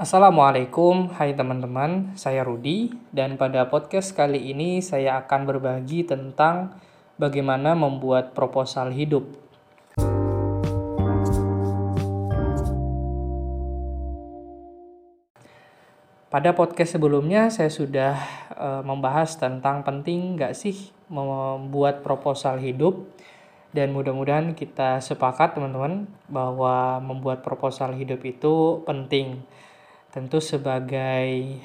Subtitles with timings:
[0.00, 6.72] Assalamualaikum, hai teman-teman, saya Rudi dan pada podcast kali ini saya akan berbagi tentang
[7.20, 9.28] bagaimana membuat proposal hidup.
[16.32, 18.16] Pada podcast sebelumnya saya sudah
[18.56, 23.04] e, membahas tentang penting nggak sih membuat proposal hidup.
[23.76, 29.44] Dan mudah-mudahan kita sepakat teman-teman bahwa membuat proposal hidup itu penting
[30.10, 31.58] tentu sebagai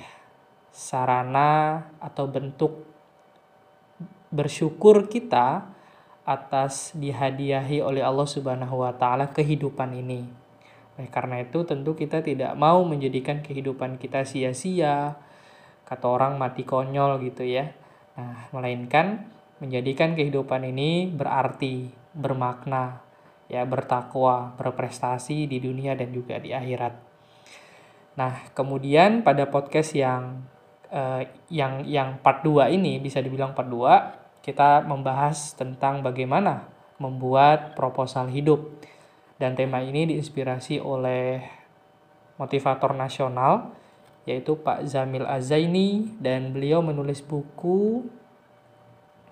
[0.70, 2.86] sarana atau bentuk
[4.30, 5.66] bersyukur kita
[6.26, 10.26] atas dihadiahi oleh Allah Subhanahu wa taala kehidupan ini.
[10.98, 15.18] Oleh karena itu tentu kita tidak mau menjadikan kehidupan kita sia-sia,
[15.86, 17.72] kata orang mati konyol gitu ya.
[18.18, 19.28] Nah, melainkan
[19.60, 23.00] menjadikan kehidupan ini berarti, bermakna,
[23.48, 27.15] ya bertakwa, berprestasi di dunia dan juga di akhirat.
[28.16, 30.44] Nah, kemudian pada podcast yang
[30.92, 36.70] eh, yang yang part 2 ini bisa dibilang part 2 kita membahas tentang bagaimana
[37.02, 38.62] membuat proposal hidup
[39.36, 41.44] dan tema ini diinspirasi oleh
[42.40, 43.76] motivator nasional
[44.26, 48.10] yaitu Pak Zamil Azaini dan beliau menulis buku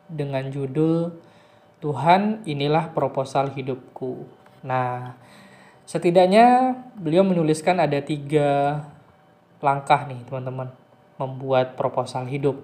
[0.06, 1.18] dengan judul
[1.82, 4.24] Tuhan inilah proposal hidupku.
[4.64, 5.20] Nah,
[5.84, 8.82] setidaknya beliau menuliskan ada tiga
[9.64, 10.72] langkah nih teman-teman
[11.16, 12.60] membuat proposal hidup.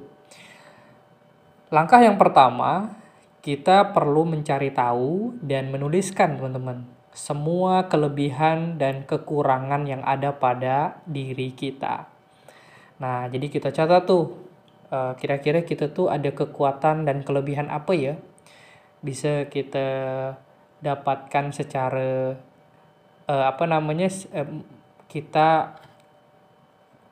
[1.70, 2.97] Langkah yang pertama,
[3.40, 11.53] kita perlu mencari tahu dan menuliskan teman-teman semua kelebihan dan kekurangan yang ada pada diri
[11.53, 12.09] kita.
[13.00, 14.50] Nah, jadi kita catat tuh,
[14.92, 18.14] eh, kira-kira kita tuh ada kekuatan dan kelebihan apa ya?
[19.00, 19.88] Bisa kita
[20.84, 22.36] dapatkan secara
[23.30, 24.09] eh, apa namanya
[25.05, 25.77] kita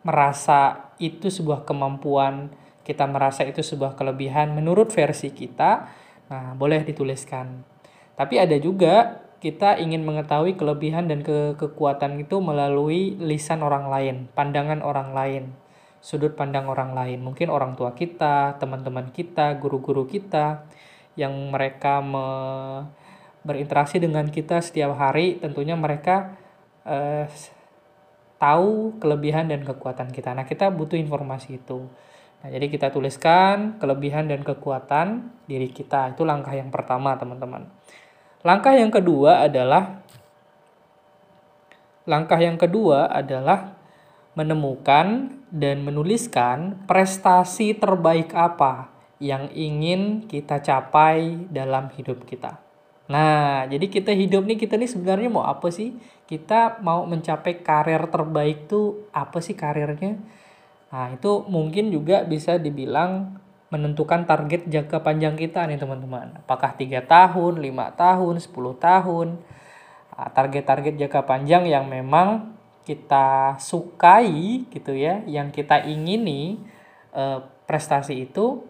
[0.02, 2.50] merasa itu sebuah kemampuan,
[2.82, 5.92] kita merasa itu sebuah kelebihan menurut versi kita.
[6.28, 7.64] Nah, boleh dituliskan.
[8.18, 14.16] Tapi ada juga kita ingin mengetahui kelebihan dan ke kekuatan itu melalui lisan orang lain,
[14.34, 15.44] pandangan orang lain,
[16.02, 17.22] sudut pandang orang lain.
[17.22, 20.66] Mungkin orang tua kita, teman-teman kita, guru-guru kita
[21.14, 22.26] yang mereka me
[23.48, 26.36] berinteraksi dengan kita setiap hari, tentunya mereka
[26.84, 27.32] eh,
[28.36, 30.36] tahu kelebihan dan kekuatan kita.
[30.36, 31.88] Nah, kita butuh informasi itu.
[32.44, 36.14] Nah, jadi kita tuliskan kelebihan dan kekuatan diri kita.
[36.14, 37.72] Itu langkah yang pertama, teman-teman.
[38.46, 40.04] Langkah yang kedua adalah
[42.08, 43.76] langkah yang kedua adalah
[44.38, 52.67] menemukan dan menuliskan prestasi terbaik apa yang ingin kita capai dalam hidup kita.
[53.08, 55.96] Nah, jadi kita hidup nih kita nih sebenarnya mau apa sih?
[56.28, 60.20] Kita mau mencapai karir terbaik tuh apa sih karirnya?
[60.92, 63.40] Nah, itu mungkin juga bisa dibilang
[63.72, 66.40] menentukan target jangka panjang kita nih teman-teman.
[66.44, 69.28] Apakah 3 tahun, 5 tahun, 10 tahun.
[70.16, 76.60] Nah, target-target jangka panjang yang memang kita sukai gitu ya, yang kita ingini
[77.16, 78.64] eh, prestasi itu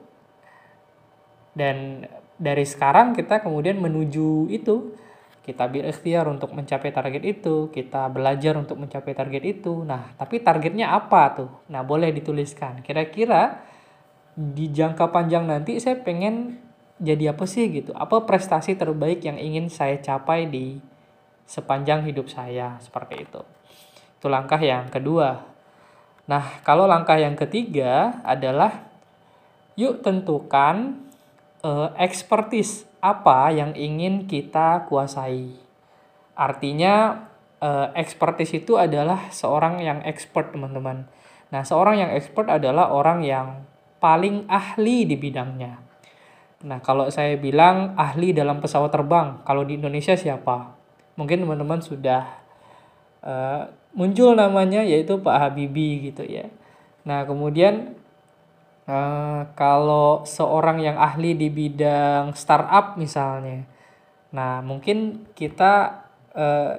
[1.54, 2.06] dan
[2.38, 4.94] dari sekarang kita kemudian menuju itu
[5.42, 9.80] kita berikhtiar untuk mencapai target itu, kita belajar untuk mencapai target itu.
[9.88, 11.52] Nah, tapi targetnya apa tuh?
[11.72, 12.84] Nah, boleh dituliskan.
[12.84, 13.64] Kira-kira
[14.38, 16.62] di jangka panjang nanti saya pengen
[17.02, 20.78] jadi apa sih gitu apa prestasi terbaik yang ingin saya capai di
[21.50, 23.42] sepanjang hidup saya seperti itu
[24.18, 25.42] itu langkah yang kedua
[26.30, 28.94] nah kalau langkah yang ketiga adalah
[29.74, 31.02] yuk tentukan
[31.64, 35.54] uh, expertise apa yang ingin kita kuasai
[36.38, 37.26] artinya
[37.62, 41.06] uh, expertise itu adalah seorang yang expert teman-teman
[41.48, 43.64] nah seorang yang expert adalah orang yang
[43.98, 45.82] paling ahli di bidangnya.
[46.66, 50.74] Nah, kalau saya bilang ahli dalam pesawat terbang, kalau di Indonesia siapa?
[51.18, 52.26] Mungkin teman-teman sudah
[53.22, 56.50] uh, muncul namanya yaitu Pak Habibie gitu ya.
[57.06, 57.98] Nah, kemudian
[58.88, 63.68] uh, kalau seorang yang ahli di bidang startup misalnya,
[64.34, 66.04] nah mungkin kita
[66.34, 66.74] uh,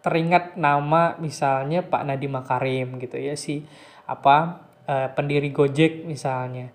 [0.00, 3.66] teringat nama misalnya Pak Nadiem Makarim gitu ya si
[4.06, 6.72] apa uh, pendiri Gojek misalnya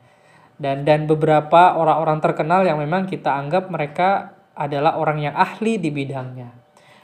[0.59, 5.89] dan dan beberapa orang-orang terkenal yang memang kita anggap mereka adalah orang yang ahli di
[5.89, 6.53] bidangnya.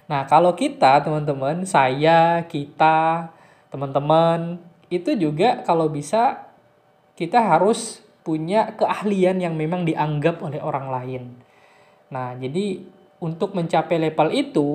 [0.10, 3.30] Nah, kalau kita teman-teman, saya, kita,
[3.70, 4.58] teman-teman
[4.90, 6.49] itu juga kalau bisa
[7.20, 11.24] kita harus punya keahlian yang memang dianggap oleh orang lain.
[12.16, 12.80] Nah, jadi
[13.20, 14.70] untuk mencapai level itu,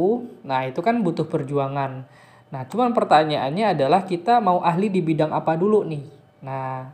[0.44, 2.04] nah itu kan butuh perjuangan.
[2.52, 6.04] Nah, cuman pertanyaannya adalah kita mau ahli di bidang apa dulu nih?
[6.44, 6.92] Nah,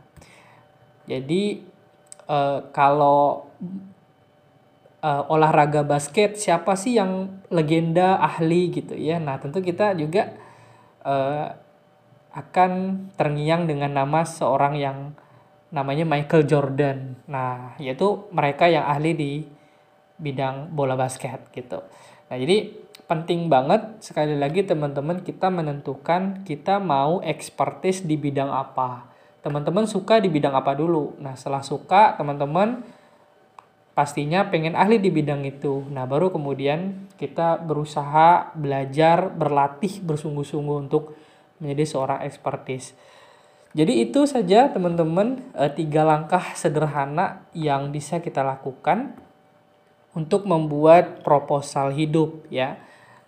[1.11, 1.59] jadi
[2.31, 3.51] eh, kalau
[5.03, 9.19] eh, olahraga basket siapa sih yang legenda ahli gitu ya?
[9.19, 10.31] Nah, tentu kita juga
[11.03, 11.45] eh,
[12.31, 12.71] akan
[13.19, 15.11] terngiang dengan nama seorang yang
[15.71, 17.15] namanya Michael Jordan.
[17.31, 19.31] Nah, yaitu mereka yang ahli di
[20.21, 21.81] bidang bola basket gitu.
[22.29, 22.71] Nah, jadi
[23.07, 29.09] penting banget sekali lagi teman-teman kita menentukan kita mau expertise di bidang apa.
[29.41, 31.17] Teman-teman suka di bidang apa dulu.
[31.17, 32.85] Nah, setelah suka teman-teman
[33.91, 35.83] pastinya pengen ahli di bidang itu.
[35.91, 41.17] Nah, baru kemudian kita berusaha belajar, berlatih bersungguh-sungguh untuk
[41.59, 42.95] menjadi seorang expertise.
[43.71, 49.15] Jadi itu saja teman-teman eh, tiga langkah sederhana yang bisa kita lakukan
[50.11, 52.75] untuk membuat proposal hidup ya.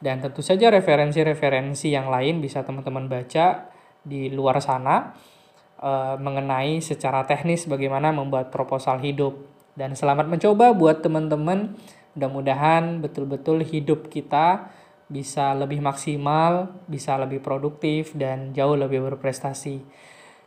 [0.04, 3.72] Dan tentu saja referensi-referensi yang lain bisa teman-teman baca
[4.04, 5.16] di luar sana
[5.80, 9.40] eh, mengenai secara teknis bagaimana membuat proposal hidup.
[9.80, 11.80] Dan selamat mencoba buat teman-teman.
[12.14, 14.70] Mudah-mudahan betul-betul hidup kita
[15.10, 19.82] bisa lebih maksimal, bisa lebih produktif, dan jauh lebih berprestasi.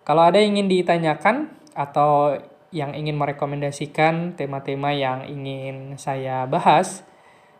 [0.06, 2.38] Kalau ada yang ingin ditanyakan atau
[2.70, 7.02] yang ingin merekomendasikan tema-tema yang ingin saya bahas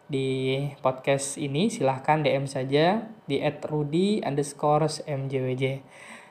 [0.06, 5.64] di podcast ini, silahkan DM saja di @rudi mjwj.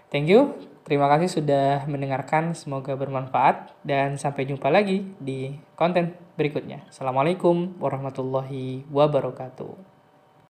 [0.08, 0.56] Thank you,
[0.88, 6.88] terima kasih sudah mendengarkan, semoga bermanfaat, dan sampai jumpa lagi di konten berikutnya.
[6.88, 9.94] Assalamualaikum warahmatullahi wabarakatuh.